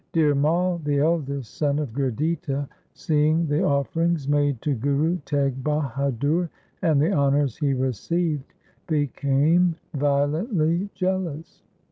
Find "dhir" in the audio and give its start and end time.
0.13-0.35